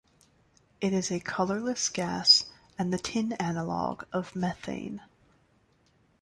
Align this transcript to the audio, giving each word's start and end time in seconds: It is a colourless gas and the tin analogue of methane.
It 0.81 0.93
is 0.93 1.11
a 1.11 1.19
colourless 1.19 1.87
gas 1.87 2.45
and 2.75 2.91
the 2.91 2.97
tin 2.97 3.33
analogue 3.33 4.05
of 4.11 4.35
methane. 4.35 5.01